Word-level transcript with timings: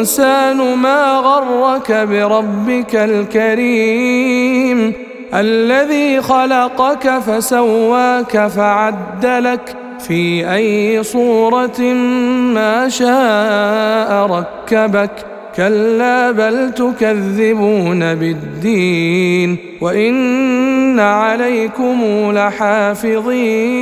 الإنسان 0.00 0.76
ما 0.76 1.16
غرك 1.16 1.92
بربك 1.92 2.96
الكريم 2.96 4.92
الذي 5.34 6.20
خلقك 6.20 7.18
فسواك 7.18 8.46
فعدلك 8.46 9.76
في 9.98 10.54
أي 10.54 11.02
صورة 11.02 11.80
ما 12.54 12.88
شاء 12.88 14.26
ركبك 14.26 15.10
كلا 15.56 16.30
بل 16.30 16.72
تكذبون 16.72 18.14
بالدين 18.14 19.56
وإن 19.80 21.00
عليكم 21.00 22.00
لحافظين 22.34 23.80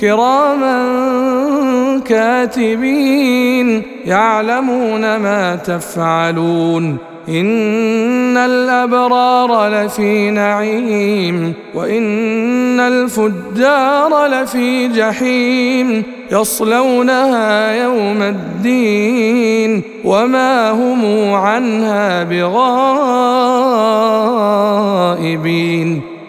كراما 0.00 0.78
كاتبين 2.08 3.82
يعلمون 4.04 5.16
ما 5.16 5.56
تفعلون 5.56 6.98
إن 7.28 8.36
الأبرار 8.36 9.68
لفي 9.68 10.30
نعيم 10.30 11.54
وإن 11.74 12.80
الفجار 12.80 14.26
لفي 14.26 14.88
جحيم 14.88 16.02
يصلونها 16.32 17.72
يوم 17.82 18.22
الدين 18.22 19.82
وما 20.04 20.70
هم 20.70 21.32
عنها 21.34 22.22
بغائبين 22.22 22.98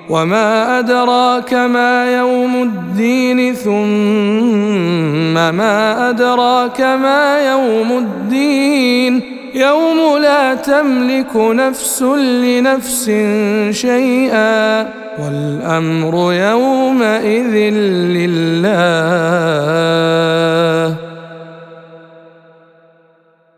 وما 0.09 0.79
أدراك 0.79 1.53
ما 1.53 2.17
يوم 2.17 2.63
الدين 2.63 3.53
ثم 3.53 5.18
ما 5.39 6.09
أدراك 6.09 6.81
ما 6.81 7.39
يوم 7.51 7.97
الدين. 7.97 9.21
يوم 9.55 10.17
لا 10.21 10.53
تملك 10.53 11.35
نفس 11.35 12.01
لنفس 12.43 13.05
شيئا. 13.71 14.81
والأمر 15.19 16.33
يومئذ 16.33 17.73
لله. 18.15 18.98